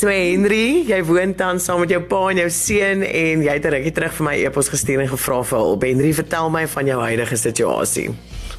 So 0.00 0.08
Henry, 0.08 0.86
jy 0.88 0.96
woon 1.04 1.34
tans 1.36 1.66
saam 1.68 1.82
met 1.82 1.90
jou 1.92 1.98
pa 2.08 2.18
en 2.30 2.38
jou 2.40 2.46
seun 2.56 3.02
en 3.04 3.42
jy 3.44 3.52
het 3.52 3.66
'n 3.68 3.72
rukkie 3.74 3.92
terug 3.92 4.14
vir 4.16 4.24
my 4.24 4.36
e-pos 4.46 4.70
gestuur 4.72 5.00
en 5.02 5.08
gevra 5.08 5.42
vir 5.44 5.58
hulp. 5.58 5.82
Henry, 5.82 6.12
vertel 6.14 6.48
my 6.48 6.66
van 6.66 6.86
jou 6.86 7.00
huidige 7.00 7.36
situasie. 7.36 8.08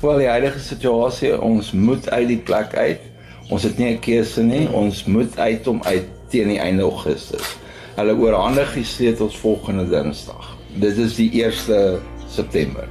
Wel, 0.02 0.18
die 0.18 0.28
huidige 0.28 0.60
situasie, 0.60 1.42
ons 1.42 1.72
moet 1.72 2.10
uit 2.10 2.28
die 2.28 2.38
plek 2.38 2.76
uit. 2.76 3.02
Ons 3.50 3.64
het 3.64 3.78
nie 3.78 3.90
'n 3.94 4.00
keuse 4.00 4.44
nie. 4.44 4.70
Ons 4.70 5.06
moet 5.06 5.40
uit 5.40 5.68
om 5.68 5.82
uit 5.84 6.06
teen 6.30 6.48
die 6.48 6.60
einde 6.60 6.84
Augustus. 6.84 7.58
Hulle 7.96 8.14
oorhandig 8.14 8.74
die 8.74 8.86
sleutels 8.86 9.38
volgende 9.38 9.90
Dinsdag. 9.90 10.58
Dit 10.76 10.98
is 10.98 11.16
die 11.16 11.44
1 11.44 12.00
September. 12.30 12.88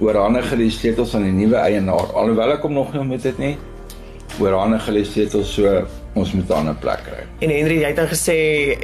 Oorhandig 0.00 0.54
die 0.56 0.70
sleutels 0.70 1.14
aan 1.14 1.22
die 1.22 1.46
nuwe 1.46 1.56
eienaar. 1.56 2.12
Alhoewel 2.12 2.52
ek 2.52 2.62
hom 2.62 2.72
nog 2.72 2.92
nie 2.92 3.04
met 3.04 3.22
dit 3.22 3.38
nie. 3.38 3.56
Oorhandig 4.38 4.84
die 4.84 5.04
sleutels 5.04 5.54
so 5.54 5.86
ons 6.16 6.32
moet 6.32 6.48
'n 6.48 6.52
ander 6.52 6.74
plek 6.74 7.02
kry. 7.04 7.22
En 7.44 7.50
Henry, 7.50 7.80
jy 7.80 7.86
het 7.86 7.96
dan 7.96 8.08
gesê 8.08 8.36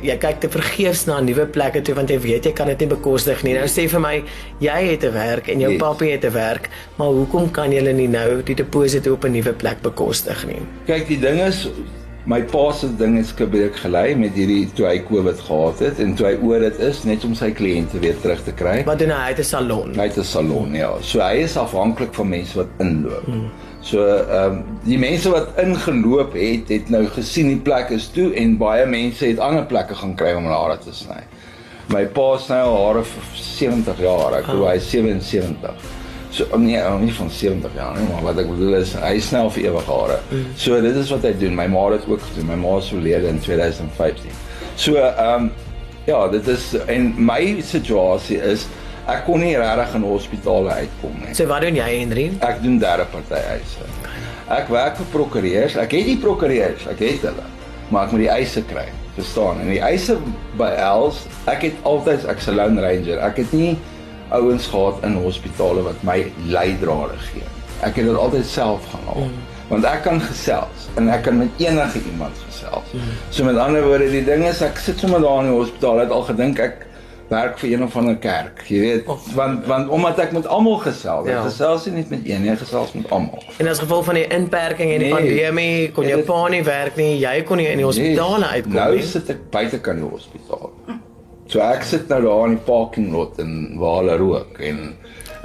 jy 0.03 0.17
kyk 0.19 0.41
te 0.41 0.49
vergeefs 0.49 1.05
na 1.07 1.21
nuwe 1.21 1.47
plekke 1.47 1.83
toe 1.83 1.95
want 1.95 2.11
jy 2.11 2.19
weet 2.21 2.45
jy 2.45 2.53
kan 2.53 2.67
dit 2.67 2.79
nie 2.79 2.89
bekostig 2.89 3.43
nie. 3.43 3.55
Nou 3.55 3.67
sê 3.67 3.89
vir 3.89 4.01
my, 4.01 4.23
jy 4.59 4.81
het 4.91 5.05
'n 5.05 5.13
werk 5.13 5.49
en 5.49 5.61
jou 5.61 5.73
yes. 5.73 5.81
pappa 5.81 6.05
het 6.05 6.25
'n 6.25 6.33
werk, 6.33 6.69
maar 6.97 7.09
hoekom 7.09 7.51
kan 7.51 7.73
julle 7.73 7.93
nie 7.93 8.09
nou 8.09 8.43
die 8.43 8.55
deposito 8.55 9.13
op 9.13 9.25
'n 9.25 9.33
nuwe 9.33 9.53
plek 9.53 9.81
bekostig 9.83 10.47
nie? 10.47 10.63
Kyk, 10.87 11.09
die 11.09 11.21
ding 11.21 11.41
is 11.41 11.69
my 12.31 12.39
pa 12.47 12.71
se 12.73 12.87
ding 12.97 13.17
het 13.19 13.27
skielik 13.33 13.77
gelei 13.83 14.15
met 14.15 14.37
hierdie 14.39 14.69
toe 14.77 14.87
hy 14.87 15.01
COVID 15.09 15.41
gehad 15.43 15.81
het 15.83 15.99
en 16.03 16.15
toe 16.15 16.29
hy 16.29 16.37
oor 16.47 16.63
dit 16.63 16.79
is 16.87 17.03
net 17.09 17.25
om 17.27 17.35
sy 17.35 17.51
kliënte 17.51 17.99
weer 18.03 18.19
terug 18.23 18.45
te 18.47 18.55
kry. 18.55 18.77
Wat 18.87 19.01
doen 19.03 19.11
hy? 19.11 19.19
Hy 19.25 19.33
het 19.35 19.41
'n 19.43 19.49
salon. 19.49 19.95
Hy 19.99 20.07
het 20.07 20.19
'n 20.19 20.25
salon, 20.25 20.75
ja. 20.75 20.93
So 21.01 21.21
hy 21.21 21.43
is 21.43 21.57
afhanklik 21.57 22.15
van 22.15 22.29
mense 22.29 22.59
wat 22.59 22.69
inloop. 22.79 23.27
Hmm. 23.27 23.51
So 23.81 24.07
ehm 24.07 24.53
um, 24.53 24.65
die 24.85 24.99
mense 24.99 25.31
wat 25.31 25.49
ingeloop 25.59 26.33
het, 26.35 26.69
het 26.69 26.91
nou 26.91 27.07
gesien 27.07 27.49
die 27.49 27.61
plek 27.61 27.91
is 27.91 28.09
toe 28.09 28.33
en 28.35 28.57
baie 28.57 28.87
mense 28.87 29.27
het 29.27 29.39
ander 29.39 29.65
plekke 29.65 29.95
gaan 29.95 30.15
kry 30.15 30.35
om 30.35 30.45
hulle 30.45 30.59
hare 30.59 30.79
te 30.79 30.93
sny. 30.93 31.23
My 31.89 32.07
pa 32.07 32.39
sny 32.39 32.61
al 32.63 32.87
hare 32.87 33.03
vir 33.03 33.23
70 33.35 33.99
jaar, 33.99 34.39
ek 34.39 34.45
glo 34.45 34.63
oh. 34.63 34.69
hy 34.71 34.77
is 34.77 34.91
77. 34.91 36.02
So 36.33 36.57
nee, 36.57 36.81
nie 37.01 37.13
van 37.13 37.31
70 37.31 37.75
jaar 37.77 37.99
nie, 37.99 38.07
maar 38.09 38.23
wat 38.31 38.39
ek 38.41 38.49
bedoel 38.49 38.79
is 38.79 38.95
hy 38.97 39.19
sny 39.21 39.43
al 39.45 39.51
vir 39.53 39.67
ewig 39.69 39.89
hare. 39.93 40.17
Mm. 40.31 40.47
So 40.57 40.79
dit 40.81 40.97
is 40.97 41.11
wat 41.13 41.27
hy 41.29 41.33
doen. 41.37 41.59
My 41.59 41.67
ma 41.69 41.83
het 41.93 42.07
ook 42.09 42.25
gedoen. 42.31 42.49
My 42.49 42.57
ma 42.63 42.79
is 42.81 42.89
oorlede 42.95 43.29
in 43.29 43.41
2015. 43.45 44.33
So 44.81 44.97
ehm 44.97 45.51
um, 45.51 45.51
ja, 46.09 46.23
dit 46.33 46.49
is 46.49 46.73
en 46.87 47.13
my 47.21 47.61
situasie 47.63 48.41
is 48.41 48.65
ek 49.11 49.27
kon 49.27 49.43
nie 49.45 49.53
regtig 49.59 49.95
in 49.99 50.09
hospitale 50.09 50.79
uitkom 50.81 51.21
nie. 51.21 51.37
So 51.37 51.47
wat 51.51 51.67
doen 51.67 51.77
jy 51.77 51.91
Henry? 51.99 52.27
Ek 52.41 52.63
doen 52.65 52.81
derde 52.81 53.07
party 53.13 53.39
eise. 53.53 53.87
Ek 54.53 54.73
werk 54.73 54.97
vir 55.03 55.09
prokureurs. 55.13 55.77
Ek 55.81 55.95
het 55.97 56.09
nie 56.09 56.19
prokureurs, 56.23 56.89
ek 56.91 57.05
het 57.05 57.29
hulle. 57.29 57.47
Maar 57.93 58.09
ek 58.09 58.17
moet 58.17 58.25
die 58.25 58.33
eise 58.33 58.65
kry, 58.65 58.87
verstaan? 59.19 59.61
En 59.61 59.69
die 59.69 59.83
eise 59.85 60.17
by 60.57 60.71
Els, 60.81 61.27
ek 61.51 61.69
het 61.69 61.89
altyd 61.89 62.25
ek 62.33 62.41
se 62.41 62.55
lone 62.57 62.81
ranger. 62.81 63.21
Ek 63.21 63.43
het 63.45 63.53
nie 63.57 63.75
ouens 64.39 64.67
gehad 64.73 65.03
in 65.07 65.17
hospitale 65.23 65.83
wat 65.87 66.05
my 66.07 66.19
leidrade 66.47 67.19
gee. 67.31 67.47
Ek 67.83 67.99
het 67.99 68.07
dit 68.07 68.17
altyd 68.17 68.47
self 68.47 68.87
gaan 68.93 69.09
haal. 69.11 69.27
Mm. 69.27 69.51
Want 69.73 69.85
ek 69.89 70.03
kan 70.05 70.21
gesels 70.21 70.89
en 71.01 71.09
ek 71.09 71.25
kan 71.27 71.39
met 71.41 71.63
enige 71.63 72.03
iemand 72.13 72.39
gesels. 72.47 72.93
Mm. 72.93 73.13
So 73.31 73.45
met 73.45 73.57
ander 73.57 73.85
woorde, 73.87 74.11
die 74.13 74.25
ding 74.25 74.45
is 74.49 74.63
ek 74.65 74.81
sit 74.83 75.01
sommer 75.01 75.23
daar 75.25 75.45
in 75.45 75.53
die 75.53 75.59
hospitaal, 75.59 76.03
het 76.05 76.15
al 76.15 76.27
gedink 76.29 76.61
ek 76.63 76.87
werk 77.33 77.59
vir 77.59 77.71
een 77.73 77.85
of 77.85 77.95
ander 77.97 78.17
kerk, 78.21 78.63
jy 78.69 78.81
weet, 78.83 79.07
oh. 79.11 79.21
want 79.37 79.67
want 79.71 79.89
omdat 79.95 80.19
ek 80.27 80.35
met 80.37 80.47
almal 80.47 80.77
gesels, 80.83 81.29
ja. 81.29 81.41
gesels 81.47 81.87
nie 81.89 81.95
net 82.01 82.11
met 82.13 82.27
een 82.29 82.45
nie, 82.45 82.57
gesels 82.61 82.93
met 82.97 83.09
almal. 83.15 83.45
En 83.63 83.71
as 83.73 83.81
gevolg 83.83 84.05
van 84.11 84.21
die 84.21 84.27
inperking 84.37 84.93
en 84.93 85.05
die 85.05 85.09
nee, 85.09 85.17
pandemie 85.17 85.93
kon 85.97 86.09
jy 86.09 86.21
pa 86.29 86.43
nie 86.53 86.63
werk 86.67 86.99
nie, 87.01 87.15
jy 87.23 87.39
kon 87.49 87.63
nie 87.63 87.71
in 87.71 87.81
die 87.81 87.89
hospitaal 87.89 88.37
nee, 88.43 88.59
uitkom 88.59 88.77
nou 88.77 88.91
nie. 88.97 89.01
Nou 89.01 89.15
sit 89.15 89.33
ek 89.33 89.49
buite 89.55 89.81
kan 89.87 90.03
die 90.03 90.09
hospitaal. 90.09 90.71
So 91.47 91.61
ek 91.61 91.83
sit 91.83 92.09
nou 92.09 92.23
daar 92.23 92.45
in 92.49 92.57
die 92.57 92.65
parking 92.67 93.13
lot 93.13 93.39
en 93.43 93.79
waar 93.81 94.03
hulle 94.03 94.17
rook 94.17 94.61
en 94.61 94.95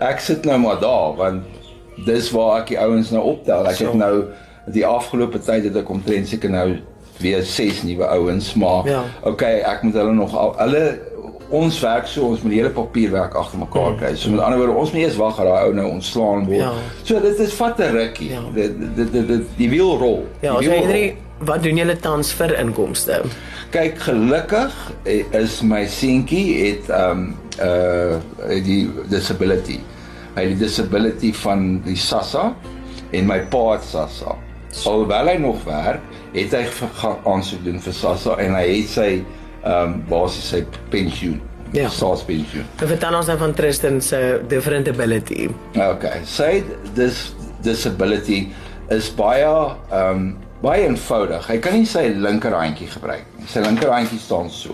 ek 0.04 0.20
sit 0.22 0.45
nou 0.45 0.58
maar 0.62 0.80
daar 0.80 1.16
want 1.17 1.44
dis 2.05 2.30
waar 2.32 2.61
ek 2.61 2.73
die 2.73 2.80
ouens 2.80 3.11
nou 3.11 3.23
optel. 3.33 3.66
Ek 3.66 3.80
so. 3.80 3.89
het 3.89 3.98
nou 3.98 4.14
die 4.73 4.86
afgelope 4.86 5.39
tyd 5.39 5.70
het 5.70 5.82
ek 5.82 5.89
omtrent 5.89 6.30
seker 6.30 6.54
nou 6.54 6.70
weer 7.17 7.42
ses 7.49 7.82
nuwe 7.82 8.05
ouens, 8.14 8.52
maar 8.54 8.86
ja. 8.86 9.04
okay, 9.26 9.64
ek 9.66 9.82
moet 9.88 9.95
hulle 9.98 10.14
nog 10.14 10.36
al 10.38 10.54
hulle 10.60 10.83
ons 11.48 11.77
werk 11.80 12.10
so 12.11 12.27
ons 12.27 12.42
moet 12.43 12.52
die 12.52 12.60
hele 12.60 12.73
papierwerk 12.76 13.36
agter 13.39 13.61
mekaar 13.61 13.95
kry. 13.99 14.11
So 14.20 14.33
met 14.33 14.42
ander 14.43 14.60
woorde, 14.60 14.76
ons 14.82 14.92
moet 14.92 15.05
eers 15.05 15.20
wag 15.20 15.38
dat 15.39 15.48
daai 15.48 15.70
ou 15.70 15.76
nou 15.77 15.86
ontslaan 15.93 16.43
word. 16.49 16.60
Ja. 16.60 16.73
So 17.08 17.22
dit 17.23 17.39
is 17.39 17.54
vat 17.55 17.80
'n 17.80 17.93
rukkie. 17.95 18.30
Ja. 18.33 18.42
Dit 18.54 18.76
dit 18.95 19.14
dit 19.14 19.45
die 19.58 19.70
wiel 19.72 19.98
rol. 19.98 20.26
Ja, 20.42 20.60
so 20.61 20.70
Henry, 20.70 21.16
wat 21.45 21.64
doen 21.64 21.77
julle 21.77 21.98
tans 22.02 22.31
vir 22.37 22.55
inkomste? 22.59 23.21
Kyk, 23.73 23.99
gelukkig 24.08 24.73
eh, 25.03 25.25
is 25.37 25.59
my 25.61 25.83
seentjie 25.92 26.45
het 26.64 26.89
um 26.93 27.30
uh 27.61 28.17
die 28.64 28.86
disability. 29.09 29.80
Hy 30.36 30.43
het 30.45 30.53
die 30.53 30.61
disability 30.61 31.31
van 31.42 31.80
die 31.86 31.98
SASSA 31.98 32.52
en 33.17 33.30
my 33.30 33.39
pa 33.52 33.64
het 33.73 33.86
SASSA. 33.87 34.37
Alhoewel 34.86 35.31
hy 35.31 35.37
nog 35.42 35.64
werk, 35.65 36.03
het 36.36 36.53
hy 36.53 36.64
gaan 37.02 37.17
aansoek 37.25 37.64
doen 37.65 37.81
vir 37.81 37.95
SASSA 37.98 38.37
en 38.43 38.58
hy 38.59 38.65
het 38.69 38.92
sy 38.93 39.09
um, 39.65 40.02
basies 40.09 40.52
sy 40.54 40.64
pensioen. 40.93 41.39
Ja. 41.75 41.89
Soos 41.92 42.21
pensioen. 42.23 42.67
We 42.80 42.87
vertel 42.87 43.17
ons 43.17 43.27
nou 43.27 43.36
van 43.42 43.54
Tristan 43.58 43.98
se 44.02 44.39
different 44.48 44.87
ability. 44.87 45.49
Okay. 45.75 46.21
Sy 46.23 46.61
dis 46.95 47.25
disability 47.65 48.45
is 48.93 49.09
baie 49.17 49.48
ehm 49.48 50.11
um, 50.14 50.27
baie 50.62 50.88
eenvoudig. 50.88 51.48
Hy 51.48 51.58
kan 51.58 51.73
nie 51.73 51.86
sy 51.86 52.08
linkerhandjie 52.16 52.88
gebruik 52.88 53.26
nie. 53.38 53.48
Sy 53.48 53.60
linkerhandjie 53.60 54.20
staan 54.20 54.50
so. 54.50 54.73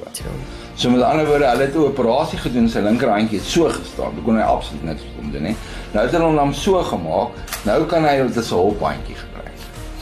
So 0.75 0.89
met 0.89 1.01
ander 1.01 1.27
woorde, 1.27 1.45
hulle 1.45 1.67
het 1.67 1.75
'n 1.75 1.87
operasie 1.89 2.39
gedoen, 2.39 2.69
sy 2.69 2.79
linkerhandjie 2.79 3.39
het 3.39 3.47
so 3.47 3.69
gestaan. 3.69 4.17
Ek 4.17 4.23
kon 4.23 4.35
hy 4.35 4.43
absoluut 4.43 4.83
niks 4.83 5.01
kon 5.17 5.31
doen 5.31 5.43
nie. 5.43 5.55
Nou 5.91 6.05
het 6.05 6.13
hulle 6.15 6.39
hom 6.39 6.53
so 6.53 6.83
gemaak. 6.83 7.29
Nou 7.65 7.85
kan 7.85 8.05
hy 8.05 8.15
dit 8.27 8.37
as 8.37 8.51
'n 8.51 8.55
hulphandjie 8.55 9.15
gebruik. 9.15 9.57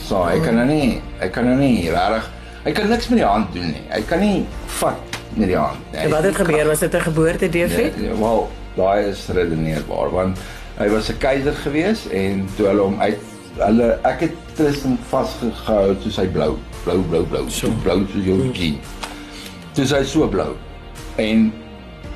So 0.07 0.23
hy 0.23 0.39
kan 0.39 0.55
nou 0.55 0.65
nie, 0.65 1.01
hy 1.19 1.29
kan 1.29 1.45
nou 1.45 1.55
nie 1.55 1.89
regtig 1.89 2.29
Hy 2.61 2.71
kan 2.77 2.91
niks 2.91 3.07
met 3.09 3.17
die 3.17 3.25
hand 3.25 3.53
doen 3.55 3.71
nie. 3.73 3.81
Hy 3.89 4.01
kan 4.05 4.19
nie 4.21 4.43
vat 4.77 5.15
met 5.33 5.49
die 5.49 5.57
hand 5.57 5.79
nie. 5.89 6.03
En 6.03 6.11
wat 6.13 6.27
het 6.27 6.35
gebeur? 6.37 6.67
Was 6.69 6.79
dit 6.79 6.93
'n 6.93 7.01
geboorte 7.01 7.49
defek? 7.49 7.95
Nee, 7.97 8.09
nee, 8.09 8.17
wel, 8.19 8.49
daai 8.75 9.09
is 9.09 9.27
redeneerbaar 9.27 10.11
want 10.11 10.37
hy 10.77 10.89
was 10.89 11.09
'n 11.09 11.17
keiser 11.17 11.53
gewees 11.53 12.07
en 12.09 12.47
toe 12.55 12.67
hulle 12.67 12.81
hom 12.81 13.01
uit 13.01 13.17
hulle 13.59 13.87
ek 14.07 14.25
het 14.27 14.37
Tristan 14.55 14.97
vasgehou 15.11 15.95
toe 16.03 16.11
sy 16.13 16.27
blou, 16.31 16.55
blou, 16.85 16.99
blou, 17.09 17.23
blou, 17.25 17.45
so 17.49 17.71
blou 17.83 18.01
soos 18.11 18.25
jou 18.25 18.37
hmm. 18.39 18.55
jean. 18.55 18.79
Toe 19.75 19.85
sy 19.87 20.01
so 20.07 20.27
blou. 20.31 20.55
En 21.21 21.49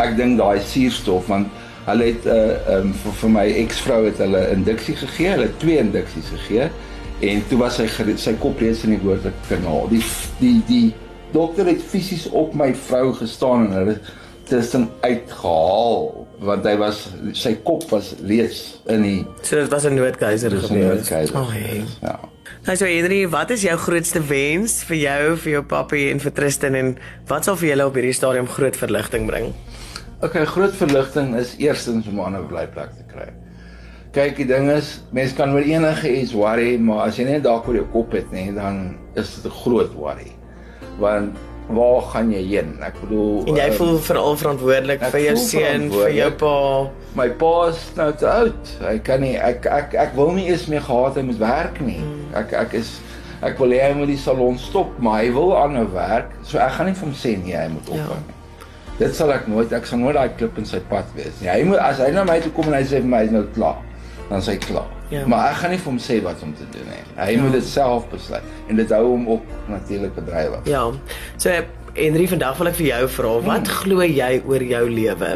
ek 0.02 0.18
dink 0.20 0.40
daai 0.40 0.60
suurstof 0.64 1.30
want 1.32 1.64
hulle 1.86 2.10
het 2.10 2.26
'n 2.26 2.34
uh, 2.34 2.78
um, 2.80 2.94
vir, 2.94 3.14
vir 3.22 3.30
my 3.30 3.46
eksvrou 3.62 4.06
het 4.06 4.18
hulle 4.18 4.42
induksie 4.52 4.96
gegee, 4.96 5.32
hulle 5.36 5.52
twee 5.62 5.78
induksies 5.78 6.32
gegee 6.34 6.70
en 7.22 7.44
toe 7.48 7.58
was 7.60 7.78
sy 7.80 7.88
sy 8.20 8.34
kop 8.42 8.60
reeds 8.60 8.84
in 8.84 8.96
die 8.96 9.04
woordelike 9.04 9.48
kanaal. 9.50 9.88
Die 9.90 10.04
die 10.40 10.62
die 10.68 10.94
dokter 11.32 11.68
het 11.68 11.82
fisies 11.82 12.28
op 12.32 12.56
my 12.56 12.74
vrou 12.88 13.14
gestaan 13.14 13.68
en 13.68 13.78
hulle 13.80 14.00
tussen 14.50 14.90
uitgehaal 15.02 16.28
want 16.46 16.66
hy 16.68 16.76
was 16.78 17.10
sy 17.34 17.56
kop 17.64 17.86
was 17.90 18.14
reeds 18.28 18.82
in 18.92 19.06
die 19.06 19.20
So 19.42 19.62
dit 19.62 19.72
was 19.72 19.86
'n 19.86 19.96
noodkeiser 19.96 20.52
gewees. 20.52 21.32
Oh, 21.32 21.50
hey. 21.50 21.84
Ja. 22.02 22.20
Nou 22.66 22.78
so 22.78 22.86
Henry, 22.86 23.30
wat 23.30 23.50
is 23.50 23.62
jou 23.62 23.78
grootste 23.78 24.22
wens 24.26 24.84
vir 24.84 24.98
jou, 24.98 25.38
vir 25.38 25.52
jou 25.52 25.64
pappa 25.64 25.96
en 25.96 26.20
vir 26.20 26.32
Tristan 26.32 26.76
en 26.76 26.98
wat 27.28 27.44
sal 27.44 27.56
vir 27.56 27.70
julle 27.70 27.86
op 27.86 27.96
hierdie 27.96 28.14
stadium 28.14 28.48
groot 28.48 28.76
verligting 28.76 29.26
bring? 29.26 29.54
Okay, 30.22 30.46
groot 30.46 30.74
verligting 30.74 31.36
is 31.36 31.56
eerstens 31.58 32.08
om 32.08 32.16
'n 32.20 32.26
ander 32.26 32.44
blyplek 32.44 32.96
te 32.98 33.04
kry 33.08 33.32
kyk 34.16 34.38
die 34.40 34.48
ding 34.48 34.70
is 34.72 35.02
mense 35.16 35.36
kan 35.36 35.52
oor 35.52 35.66
enige 35.68 36.08
iets 36.22 36.32
worry 36.38 36.78
maar 36.80 37.10
as 37.10 37.18
jy 37.20 37.26
net 37.28 37.44
dalk 37.44 37.68
oor 37.68 37.82
jou 37.82 37.88
kop 37.92 38.14
het 38.16 38.30
nê 38.32 38.48
dan 38.56 38.96
is 39.20 39.34
dit 39.36 39.46
'n 39.50 39.56
groot 39.64 39.92
worry 40.00 40.32
want 41.00 41.36
waar 41.68 42.02
gaan 42.12 42.30
jy 42.34 42.44
heen 42.52 42.76
ek 42.86 43.00
bedoel 43.02 43.50
en 43.50 43.58
jy 43.62 43.70
um, 43.72 43.78
voel 43.80 43.98
veral 44.10 44.38
verantwoordelik 44.44 45.08
vir 45.16 45.24
jou 45.24 45.36
seun 45.42 45.90
vir 45.94 46.14
jou 46.20 46.30
pa 46.44 46.54
my 47.18 47.28
pa 47.42 47.56
is 47.72 47.82
nou 47.98 48.12
te 48.22 48.30
oud 48.30 48.76
hy 48.86 48.96
kan 49.10 49.26
nie 49.26 49.34
ek 49.40 49.66
ek 49.80 49.98
ek 50.06 50.16
wil 50.20 50.32
nie 50.38 50.48
eens 50.52 50.68
meer 50.72 50.86
gehad 50.86 51.18
hy 51.18 51.26
moet 51.32 51.42
werk 51.42 51.82
nie 51.82 52.00
hmm. 52.04 52.32
ek 52.44 52.54
ek 52.66 52.78
is 52.84 52.96
ek 53.46 53.60
wil 53.62 53.74
hê 53.74 53.82
hy 53.88 53.98
moet 53.98 54.14
die 54.14 54.22
salon 54.22 54.58
stop 54.62 54.94
maar 55.02 55.24
hy 55.24 55.34
wil 55.36 55.56
aanhou 55.58 55.88
werk 55.98 56.34
so 56.44 56.62
ek 56.62 56.78
gaan 56.78 56.92
nie 56.92 56.98
vir 56.98 57.08
hom 57.10 57.20
sê 57.26 57.36
nee 57.42 57.58
hy 57.58 57.68
moet 57.74 57.94
ophou 57.98 58.22
ja. 58.22 58.24
Dit 58.96 59.12
sal 59.12 59.34
ek 59.36 59.50
nooit 59.52 59.74
ek 59.76 59.88
sal 59.90 60.00
nooit 60.00 60.16
daai 60.16 60.32
klip 60.40 60.56
in 60.60 60.68
sy 60.68 60.80
pad 60.88 61.10
wees 61.18 61.42
nie. 61.42 61.50
Hy 61.52 61.66
moet 61.68 61.82
as 61.84 62.00
hy 62.00 62.14
na 62.16 62.24
my 62.28 62.38
toe 62.40 62.52
kom 62.56 62.70
en 62.70 62.78
hy 62.78 62.86
sê 62.88 63.02
vir 63.02 63.10
my 63.12 63.26
hy's 63.26 63.34
nou 63.34 63.44
klaar 63.58 63.82
dan 64.30 64.44
sê 64.44 64.56
hy 64.56 64.62
klaar. 64.64 64.88
Ja. 65.16 65.24
Maar 65.32 65.50
ek 65.54 65.62
gaan 65.62 65.74
nie 65.76 65.80
vir 65.80 65.92
hom 65.92 66.00
sê 66.02 66.20
wat 66.26 66.44
om 66.44 66.54
te 66.58 66.68
doen 66.76 66.88
nie. 66.92 67.02
Hy 67.16 67.32
ja. 67.32 67.42
moet 67.42 67.56
dit 67.56 67.68
self 67.68 68.08
besluit 68.12 68.54
en 68.68 68.80
dit 68.82 68.94
hou 68.98 69.04
hom 69.08 69.28
op 69.38 69.58
natuurlik 69.72 70.16
bedrywig. 70.18 70.68
Ja. 70.70 70.86
So 71.38 71.66
Henry 71.96 72.28
vandag 72.28 72.58
wil 72.60 72.72
ek 72.74 72.80
vir 72.82 72.90
jou 72.90 73.04
vra, 73.18 73.36
wat 73.46 73.70
hmm. 73.70 73.78
glo 73.84 74.08
jy 74.08 74.32
oor 74.44 74.64
jou 74.68 74.84
lewe? 74.92 75.30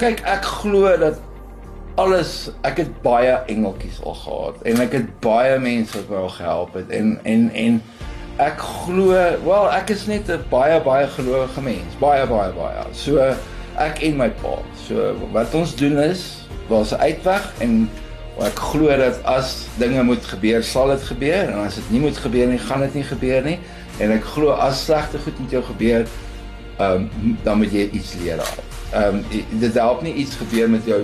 Kyk, 0.00 0.22
ek 0.24 0.46
glo 0.62 0.94
dat 1.00 1.20
alles 2.00 2.48
ek 2.64 2.80
het 2.80 2.92
baie 3.04 3.34
engeltjies 3.52 3.98
al 4.08 4.16
gehad 4.22 4.62
en 4.70 4.80
ek 4.86 4.94
het 4.96 5.08
baie 5.20 5.58
mense 5.60 5.98
wat 5.98 6.08
wou 6.08 6.28
gehelp 6.38 6.78
het 6.78 6.94
en 6.96 7.18
en 7.28 7.50
en 7.52 7.80
ek 8.40 8.62
glo, 8.64 9.12
wel 9.44 9.66
ek 9.76 9.92
is 9.92 10.06
net 10.08 10.30
'n 10.32 10.40
baie 10.48 10.80
baie 10.80 11.06
gelowige 11.16 11.60
mens, 11.60 11.98
baie 12.00 12.24
baie 12.26 12.52
baie. 12.56 12.84
So 12.96 13.20
ek 13.76 14.00
en 14.02 14.16
my 14.16 14.30
pa. 14.40 14.56
So 14.86 15.12
wat 15.32 15.54
ons 15.54 15.76
doen 15.76 15.98
is, 15.98 16.46
daar's 16.68 16.92
'n 16.96 17.00
uitweg 17.00 17.52
en 17.60 17.90
ek 18.38 18.58
glo 18.70 18.96
dat 18.96 19.20
as 19.28 19.66
dinge 19.78 20.02
moet 20.02 20.24
gebeur, 20.24 20.62
sal 20.64 20.88
dit 20.94 21.02
gebeur 21.02 21.50
en 21.50 21.64
as 21.66 21.74
dit 21.80 21.90
nie 21.90 22.00
moet 22.00 22.16
gebeur 22.16 22.48
nie, 22.48 22.58
gaan 22.58 22.80
dit 22.86 23.00
nie 23.00 23.04
gebeur 23.04 23.42
nie. 23.44 23.58
En 24.00 24.14
ek 24.14 24.24
glo 24.34 24.54
as 24.56 24.84
slegte 24.84 25.20
goed 25.24 25.40
met 25.42 25.56
jou 25.58 25.62
gebeur, 25.72 26.06
ehm 26.80 27.08
um, 27.08 27.38
dan 27.44 27.58
moet 27.60 27.72
jy 27.72 27.88
iets 27.92 28.14
leer 28.22 28.40
daar. 28.40 28.62
Ehm 28.92 29.20
um, 29.20 29.42
dit 29.60 29.74
help 29.74 30.02
nie 30.02 30.14
iets 30.14 30.38
gebeur 30.40 30.70
met 30.70 30.86
jou 30.88 31.02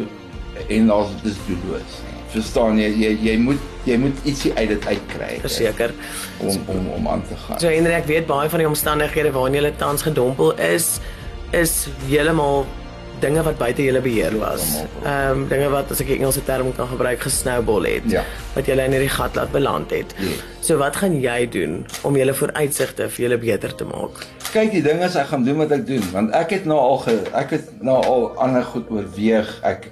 en 0.69 0.87
daar's 0.87 1.13
dis 1.23 1.37
doelloos 1.47 1.99
nie. 2.05 2.15
Verstaan 2.33 2.79
jy 2.81 2.89
jy 3.03 3.13
jy 3.27 3.37
moet 3.39 3.61
jy 3.87 3.99
moet 4.01 4.25
ietsie 4.25 4.55
uit 4.55 4.69
dit 4.69 4.87
uitkry. 4.87 5.37
Verseker 5.45 5.93
om 6.39 6.57
om 6.73 6.89
om 6.97 7.09
aan 7.09 7.23
te 7.29 7.37
gaan. 7.37 7.61
So 7.61 7.69
en 7.69 7.87
ek 7.93 8.09
weet 8.09 8.27
baie 8.27 8.49
van 8.51 8.65
die 8.65 8.69
omstandighede 8.69 9.35
waarin 9.37 9.61
jy 9.61 9.73
tans 9.79 10.07
gedompel 10.07 10.57
is 10.73 10.97
is 11.55 11.87
heeltemal 12.09 12.67
dinge 13.21 13.43
wat 13.43 13.59
buite 13.59 13.85
julle 13.85 14.01
beheer 14.05 14.35
was. 14.39 14.67
Ehm 15.05 15.31
um, 15.31 15.49
dinge 15.49 15.69
wat 15.73 15.91
as 15.91 16.01
ek 16.01 16.09
'n 16.09 16.21
Engelse 16.21 16.45
term 16.45 16.73
kan 16.77 16.89
gebruik 16.89 17.21
gesnowball 17.21 17.85
het. 17.89 18.05
Ja. 18.11 18.25
Wat 18.55 18.67
julle 18.67 18.85
in 18.85 18.93
hierdie 18.93 19.13
gat 19.13 19.35
laat 19.35 19.53
beland 19.53 19.91
het. 19.91 20.15
Ja. 20.19 20.37
So 20.61 20.77
wat 20.77 20.97
gaan 20.97 21.21
jy 21.21 21.49
doen 21.49 21.87
om 22.03 22.17
julle 22.17 22.35
vooruitsigte 22.35 23.09
vir 23.09 23.23
julle 23.25 23.39
beter 23.39 23.75
te 23.75 23.85
maak? 23.85 24.27
Kyk, 24.53 24.71
die 24.73 24.83
ding 24.83 25.03
is 25.03 25.17
ek 25.17 25.27
gaan 25.27 25.45
doen 25.45 25.57
wat 25.57 25.73
ek 25.73 25.87
doen 25.87 26.05
want 26.13 26.31
ek 26.35 26.51
het 26.51 26.65
nou 26.65 26.79
al 26.79 26.99
ge, 26.99 27.19
ek 27.33 27.51
het 27.51 27.83
nou 27.83 28.05
al 28.05 28.33
ander 28.37 28.65
goed 28.65 28.91
oorweeg. 28.91 29.59
Ek 29.63 29.91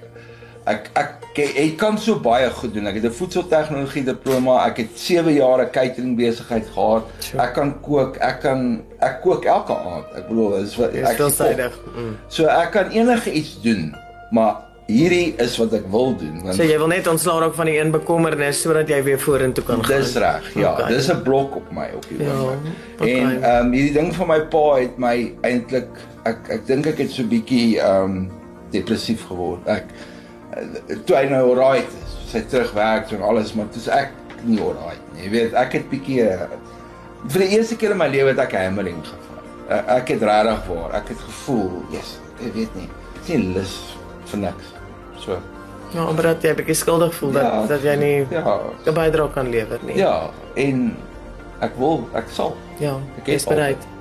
ek 0.65 0.89
ek 0.93 1.24
ek 1.37 1.77
kan 1.77 1.97
so 1.97 2.19
baie 2.19 2.49
goed 2.49 2.73
doen. 2.73 2.87
Ek 2.87 2.99
het 2.99 3.05
'n 3.05 3.11
voedseltegnologie 3.11 4.03
diploma. 4.03 4.65
Ek 4.65 4.77
het 4.77 4.89
7 4.93 5.33
jaar 5.33 5.69
catering 5.69 6.15
besigheid 6.17 6.67
gehad. 6.73 7.03
Ek 7.37 7.53
kan 7.53 7.81
kook. 7.81 8.15
Ek 8.17 8.39
kan 8.39 8.81
ek 8.99 9.21
kook 9.21 9.45
elke 9.45 9.73
aand. 9.73 10.05
Ek 10.15 10.27
bedoel, 10.27 10.61
dis 10.61 10.75
wat 10.75 10.93
ek 10.93 11.17
veelsidig. 11.17 11.79
Mm. 11.95 12.17
So 12.27 12.45
ek 12.45 12.71
kan 12.71 12.89
enige 12.89 13.31
iets 13.31 13.61
doen, 13.61 13.95
maar 14.31 14.55
hierdie 14.85 15.33
is 15.41 15.55
wat 15.57 15.73
ek 15.73 15.85
wil 15.89 16.13
doen 16.17 16.41
want 16.43 16.57
So 16.59 16.65
jy 16.65 16.77
wil 16.77 16.91
net 16.91 17.07
ontslaa 17.09 17.39
raak 17.41 17.55
van 17.57 17.69
die 17.69 17.77
een 17.79 17.91
bekommernis 17.93 18.61
sodat 18.61 18.89
jy 18.91 19.01
weer 19.07 19.19
vorentoe 19.19 19.63
kan 19.65 19.81
gaan. 19.81 20.01
Dis 20.01 20.13
reg. 20.21 20.49
Ja, 20.53 20.73
okay. 20.73 20.91
dis 20.93 21.09
'n 21.09 21.21
blok 21.25 21.55
op 21.55 21.71
my 21.73 21.89
op 21.97 22.05
hierdie 22.09 22.27
ja, 22.27 22.41
okay. 22.99 23.13
En 23.13 23.43
ehm 23.43 23.65
um, 23.65 23.71
hierdie 23.73 23.93
ding 23.93 24.13
van 24.15 24.27
my 24.27 24.41
pa 24.41 24.65
het 24.77 24.97
my 24.97 25.33
eintlik 25.41 25.89
ek 26.23 26.49
ek 26.49 26.67
dink 26.67 26.85
ek 26.85 27.01
het 27.01 27.11
so 27.11 27.23
bietjie 27.23 27.79
ehm 27.79 28.03
um, 28.03 28.29
depressief 28.71 29.25
geword. 29.25 29.65
Ek 29.67 29.89
toe 31.05 31.17
hy 31.17 31.25
nou 31.31 31.41
alright 31.51 31.89
is, 32.03 32.13
sy 32.31 32.41
terugwerk 32.51 33.11
en 33.15 33.23
alles, 33.25 33.53
maar 33.57 33.67
dis 33.73 33.87
ek 33.91 34.13
nie 34.45 34.59
alright 34.63 35.01
nie. 35.13 35.25
Jy 35.25 35.31
weet, 35.33 35.57
ek 35.59 35.79
het 35.79 35.89
bietjie 35.91 36.21
eh, 36.27 36.45
vir 37.31 37.45
die 37.45 37.49
eerste 37.57 37.77
keer 37.79 37.95
in 37.95 38.01
my 38.01 38.07
lewe 38.11 38.33
het 38.33 38.43
ek 38.45 38.55
hammering 38.59 39.01
gevat. 39.05 39.49
Eh, 39.69 39.81
ek 39.97 40.13
het 40.15 40.23
regtig 40.29 40.69
waar, 40.69 40.95
ek 41.01 41.11
het 41.13 41.25
gevoel, 41.27 41.73
yes, 41.95 42.15
ek 42.39 42.53
weet 42.57 42.79
nie, 42.79 42.87
sien 43.27 43.49
lus 43.55 43.75
vir 44.31 44.45
niks. 44.45 44.71
So. 45.23 45.39
Ja, 45.95 46.05
maar 46.11 46.31
dat 46.33 46.43
jy 46.43 46.53
bietjie 46.57 46.75
skuldig 46.77 47.13
voel 47.15 47.35
dat 47.37 47.45
ja, 47.45 47.65
dat 47.69 47.83
jy 47.85 47.95
nie 47.99 48.15
ja, 48.33 48.59
'n 48.85 48.93
bydrae 48.93 49.31
kan 49.33 49.49
lewer 49.49 49.79
nie. 49.87 49.97
Ja, 49.97 50.29
en 50.55 50.95
ek 51.63 51.77
wil, 51.79 52.07
ek 52.13 52.29
sal. 52.29 52.55
Ja, 52.79 52.97
ek 53.21 53.27
is 53.37 53.45
bereid. 53.47 53.79
Al. 53.79 53.94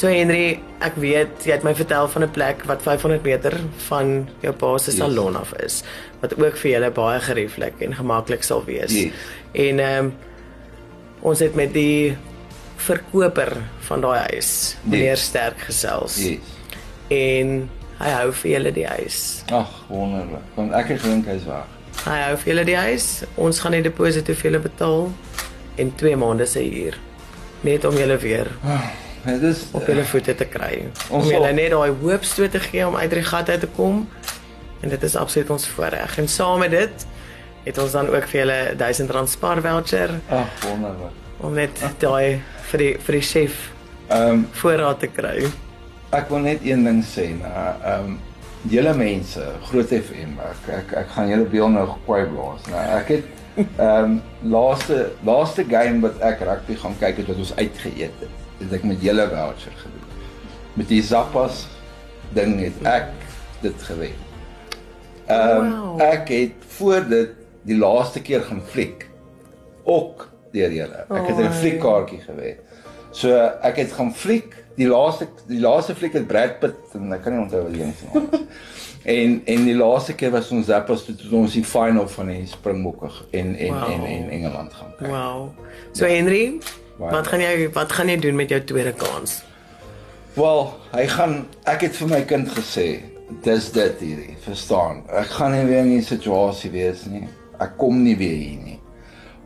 So 0.00 0.08
Henry, 0.08 0.54
ek 0.80 0.94
weet 0.96 1.44
jy 1.44 1.52
het 1.52 1.64
my 1.66 1.74
vertel 1.76 2.06
van 2.08 2.24
'n 2.24 2.32
plek 2.32 2.62
wat 2.64 2.80
500 2.80 3.22
meter 3.22 3.52
van 3.88 4.28
jou 4.40 4.52
pa 4.52 4.78
se 4.78 4.92
salon 4.96 5.36
af 5.36 5.52
is 5.60 5.82
wat 6.20 6.32
ook 6.40 6.56
vir 6.56 6.70
julle 6.70 6.90
baie 6.90 7.20
gerieflik 7.20 7.82
en 7.84 7.92
gemaklik 7.94 8.42
sal 8.42 8.64
wees. 8.64 8.92
Yes. 8.92 9.12
En 9.52 9.78
ehm 9.78 10.04
um, 10.04 10.14
ons 11.20 11.38
het 11.38 11.54
met 11.54 11.72
die 11.72 12.16
verkoper 12.76 13.52
van 13.80 14.00
daai 14.00 14.32
huis, 14.32 14.76
meneer 14.82 15.20
yes. 15.20 15.24
Sterk 15.24 15.58
gesels. 15.58 16.16
Yes. 16.16 16.38
En 17.08 17.68
hy 17.98 18.10
hou 18.10 18.32
vir 18.32 18.50
julle 18.50 18.72
die 18.72 18.86
huis. 18.86 19.44
Ag, 19.52 19.84
wonderlik. 19.88 20.48
Want 20.54 20.72
ek 20.72 20.88
het 20.88 21.00
gedink 21.00 21.26
hy's 21.26 21.44
weg. 21.44 21.68
Hy 22.06 22.18
hou 22.22 22.36
vir 22.36 22.54
julle 22.54 22.64
die 22.64 22.76
huis. 22.76 23.22
Ons 23.36 23.60
gaan 23.60 23.72
die 23.72 23.82
deposito 23.82 24.32
vir 24.32 24.50
julle 24.50 24.64
betaal 24.64 25.12
en 25.76 25.94
2 25.94 26.16
maande 26.16 26.46
se 26.46 26.64
huur 26.64 26.96
net 27.60 27.84
om 27.84 27.94
julle 27.94 28.16
weer 28.16 28.48
oh. 28.64 29.09
Dit 29.24 29.42
is 29.42 29.64
op 29.76 29.86
hulle 29.86 30.04
voete 30.04 30.34
te 30.34 30.46
kry. 30.48 30.86
Om 31.12 31.24
hulle 31.28 31.52
net 31.52 31.74
daai 31.74 31.90
hoop 32.02 32.24
stoot 32.24 32.54
te 32.54 32.60
gee 32.60 32.86
om 32.86 32.96
uit 32.96 33.10
die 33.12 33.24
gat 33.24 33.48
uit 33.48 33.60
te 33.60 33.68
kom. 33.76 34.06
En 34.80 34.88
dit 34.88 35.02
is 35.02 35.16
absoluut 35.16 35.50
ons 35.50 35.66
voorreg. 35.68 36.18
En 36.18 36.28
saam 36.28 36.58
met 36.58 36.70
dit 36.70 37.06
het 37.64 37.78
ons 37.78 37.92
dan 37.92 38.08
ook 38.08 38.28
vir 38.32 38.40
hulle 38.40 38.60
1000 38.76 39.10
rand 39.10 39.28
spaar 39.28 39.60
voucher. 39.60 40.14
Ag, 40.28 40.54
wonderlik. 40.64 41.18
Om 41.40 41.52
net 41.56 41.82
daai 42.00 42.40
vir 42.70 42.84
die 42.84 42.94
vir 43.04 43.18
die 43.18 43.26
chef 43.26 43.60
ehm 44.08 44.40
um, 44.40 44.46
voorraad 44.62 44.98
te 45.04 45.10
kry. 45.12 45.44
Ek 46.16 46.32
wil 46.32 46.42
net 46.42 46.64
een 46.66 46.82
ding 46.84 47.04
sê, 47.06 47.28
nou 47.36 47.52
ehm 47.52 48.08
um, 48.08 48.18
julle 48.72 48.92
mense, 48.96 49.44
Groot 49.68 49.92
FM, 50.00 50.34
ek 50.48 50.72
ek, 50.80 50.96
ek 51.04 51.14
gaan 51.14 51.30
julle 51.30 51.46
beel 51.52 51.70
nou 51.72 51.86
gekwaai 51.92 52.24
blaas. 52.32 52.66
Nou 52.72 52.82
ek 52.96 53.14
het 53.16 53.64
ehm 53.76 54.16
um, 54.16 54.20
laaste 54.56 55.02
laaste 55.28 55.64
game 55.68 56.00
wat 56.06 56.20
ek 56.32 56.44
rugby 56.48 56.80
gaan 56.80 56.96
kyk 57.00 57.20
het 57.22 57.34
wat 57.34 57.44
ons 57.44 57.56
uitgeëet 57.60 58.24
het 58.24 58.39
het 58.60 58.72
ek 58.72 58.86
met 58.88 59.02
julle 59.02 59.26
voucher 59.28 59.76
gedoen. 59.82 60.08
Met 60.78 60.88
die 60.88 61.02
Zappas 61.02 61.66
ding 62.36 62.58
het 62.62 62.82
ek 62.86 63.12
dit 63.64 63.86
gewen. 63.88 64.16
Ehm 65.26 65.64
um, 65.64 65.70
wow. 65.70 66.00
ek 66.02 66.28
het 66.28 66.66
voor 66.78 67.06
dit 67.08 67.36
die 67.68 67.76
laaste 67.78 68.22
keer 68.22 68.42
gaan 68.46 68.62
fliek 68.72 69.06
ook 69.84 70.28
deur 70.52 70.72
julle. 70.72 71.04
Ek 71.08 71.28
het 71.28 71.38
'n 71.38 71.46
oh, 71.46 71.58
fliekkaartjie 71.60 72.20
gewen. 72.20 72.56
So 73.10 73.34
ek 73.62 73.76
het 73.76 73.92
gaan 73.92 74.14
fliek 74.14 74.54
die 74.74 74.88
laaste 74.88 75.28
die 75.46 75.60
laaste 75.60 75.94
fliek 75.94 76.12
het 76.12 76.26
Brad 76.26 76.58
Pitt 76.60 76.94
en 76.94 77.12
ek 77.12 77.22
kan 77.22 77.34
nie 77.34 77.42
onthou 77.42 77.62
wat 77.62 77.72
die 77.72 77.82
een 77.82 77.94
was. 78.12 78.40
en 79.16 79.40
en 79.44 79.64
die 79.64 79.76
laaste 79.76 80.14
keer 80.14 80.30
was 80.30 80.50
ons 80.50 80.66
Zappas 80.66 81.04
toe 81.04 81.14
toe 81.14 81.38
ons 81.38 81.52
die 81.52 81.64
final 81.64 82.08
van 82.08 82.26
die 82.26 82.46
Springbokke 82.46 83.10
en 83.30 83.56
en, 83.56 83.74
wow. 83.74 83.90
en 83.92 84.04
en 84.04 84.30
Engeland 84.30 84.72
gaan 84.72 84.94
kyk. 84.98 85.08
Wow. 85.08 85.48
So 85.92 86.06
ja. 86.06 86.50
Henry, 87.00 87.16
Wat 87.16 87.26
gaan 87.32 87.40
jy 87.40 87.70
wat 87.72 87.92
gaan 87.96 88.08
jy 88.12 88.16
doen 88.20 88.36
met 88.36 88.50
jou 88.52 88.60
tweede 88.64 88.92
kans? 88.92 89.40
Wel, 90.36 90.66
hy 90.92 91.06
gaan 91.08 91.46
ek 91.64 91.86
het 91.86 91.96
vir 91.96 92.10
my 92.12 92.20
kind 92.28 92.50
gesê, 92.52 92.86
dis 93.44 93.70
dit 93.72 94.02
hierdie, 94.04 94.36
verstaan? 94.44 95.00
Ek 95.08 95.32
gaan 95.38 95.54
nie 95.56 95.64
weer 95.64 95.80
in 95.86 95.96
'n 95.96 96.02
situasie 96.02 96.70
wees 96.70 97.06
nie. 97.06 97.26
Ek 97.58 97.78
kom 97.78 98.02
nie 98.02 98.16
weer 98.16 98.36
hier 98.36 98.60
nie. 98.64 98.80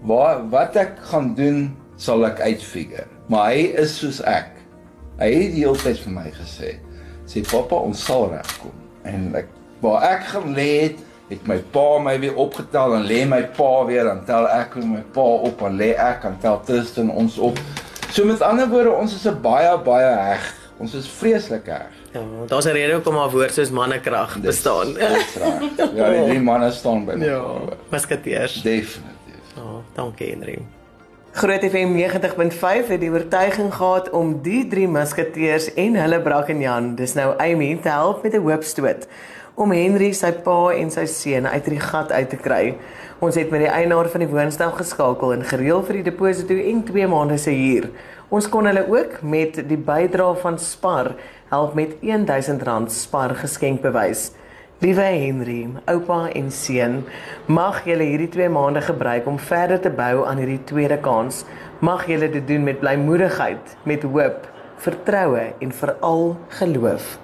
Wat 0.02 0.50
wat 0.50 0.76
ek 0.76 0.98
gaan 1.10 1.34
doen, 1.34 1.76
sal 1.96 2.26
ek 2.26 2.40
uitfigure. 2.40 3.06
Maar 3.28 3.52
hy 3.52 3.60
is 3.78 3.98
soos 3.98 4.20
ek. 4.20 4.50
Hy 5.18 5.30
het 5.30 5.52
die 5.54 5.62
hele 5.62 5.78
tyd 5.78 5.98
vir 5.98 6.12
my 6.12 6.30
gesê, 6.30 6.78
sê 7.26 7.40
pappa, 7.40 7.76
ons 7.76 8.04
sal 8.04 8.30
regkom. 8.30 8.74
En 9.04 9.34
ek 9.34 9.46
waar 9.80 10.02
ek 10.02 10.24
gaan 10.24 10.54
lê 10.54 10.82
het 10.82 10.98
het 11.34 11.46
my 11.50 11.58
pa 11.74 11.98
my 12.02 12.16
weer 12.22 12.36
opgetel 12.40 12.94
en 12.96 13.06
lê 13.06 13.22
my 13.28 13.42
pa 13.56 13.70
weer 13.88 14.06
dan 14.08 14.24
tel 14.26 14.48
ek 14.48 14.76
met 14.80 14.90
my 14.92 15.02
pa 15.14 15.24
op 15.48 15.62
en 15.66 15.78
lê 15.78 15.92
ek 15.98 16.26
en 16.28 16.36
tel 16.42 16.60
Tristan 16.66 17.10
ons 17.10 17.38
op. 17.38 17.58
So 18.14 18.24
met 18.24 18.42
ander 18.42 18.68
woorde, 18.70 18.92
ons 18.94 19.14
is 19.14 19.26
'n 19.26 19.40
baie 19.42 19.78
baie 19.78 20.12
heg. 20.30 20.54
Ons 20.78 20.94
is 20.94 21.06
vreeslik 21.08 21.66
heg. 21.66 21.90
Ja, 22.12 22.20
daar's 22.46 22.66
'n 22.66 22.74
rede 22.74 22.92
hoekom 22.94 23.14
maar 23.14 23.30
woord 23.30 23.54
soos 23.54 23.70
mannekrag 23.70 24.38
bestaan. 24.40 24.94
Dis 24.94 25.34
reg. 25.34 25.60
Ja, 25.94 26.10
die 26.10 26.24
drie 26.24 26.40
manne 26.40 26.70
staan 26.70 27.04
by 27.04 27.12
my. 27.12 27.26
Ja, 27.26 27.42
musketeers. 27.88 28.62
Definitief. 28.62 29.00
Ja, 29.56 29.62
oh, 29.62 29.78
dankie 29.94 30.30
Henry. 30.30 30.58
Groot 31.32 31.64
FM 31.64 31.94
90.5 31.94 32.88
het 32.88 33.00
die 33.00 33.10
oortuiging 33.10 33.74
gehad 33.74 34.10
om 34.10 34.42
die 34.42 34.68
drie 34.68 34.88
musketeers 34.88 35.74
en 35.74 35.94
hulle 35.94 36.20
brak 36.22 36.48
en 36.48 36.60
Jan, 36.60 36.94
dis 36.94 37.14
nou 37.14 37.34
Amy 37.38 37.78
te 37.82 37.88
help 37.88 38.22
met 38.22 38.34
'n 38.34 38.40
hoopstoot 38.40 39.06
om 39.54 39.70
Henry 39.70 40.10
sy 40.16 40.32
pa 40.44 40.58
en 40.74 40.90
sy 40.90 41.04
seun 41.10 41.46
uit 41.46 41.68
die 41.70 41.80
gat 41.82 42.10
uit 42.12 42.30
te 42.32 42.38
kry. 42.42 42.74
Ons 43.22 43.38
het 43.38 43.52
met 43.54 43.62
die 43.62 43.70
eienaar 43.70 44.08
van 44.10 44.24
die 44.24 44.30
woonstel 44.30 44.74
geskakel 44.74 45.36
en 45.36 45.46
gereël 45.46 45.84
vir 45.86 46.00
die 46.00 46.08
deposito 46.10 46.56
en 46.58 46.82
2 46.88 47.06
maande 47.12 47.38
se 47.38 47.54
huur. 47.54 47.86
Ons 48.34 48.48
kon 48.50 48.66
hulle 48.66 48.82
ook 48.90 49.20
met 49.22 49.60
die 49.68 49.78
bydrae 49.78 50.34
van 50.42 50.58
Spar 50.58 51.12
help 51.52 51.76
met 51.78 51.94
R1000 52.02 52.90
Spar 52.90 53.36
geskenkbewys. 53.38 54.32
Liewe 54.82 55.06
Henry, 55.06 55.60
oupa 55.88 56.28
en 56.34 56.50
seun, 56.50 57.04
mag 57.46 57.84
julle 57.86 58.10
hierdie 58.10 58.28
2 58.34 58.50
maande 58.52 58.82
gebruik 58.84 59.28
om 59.30 59.38
verder 59.38 59.80
te 59.80 59.92
bou 59.94 60.26
aan 60.26 60.42
hierdie 60.42 60.60
tweede 60.66 60.98
kans. 60.98 61.44
Mag 61.78 62.08
julle 62.10 62.28
dit 62.28 62.44
doen 62.48 62.66
met 62.66 62.82
blymoedigheid, 62.82 63.76
met 63.86 64.02
hoop, 64.02 64.48
vertroue 64.82 65.52
en 65.62 65.72
veral 65.72 66.34
geloof. 66.58 67.23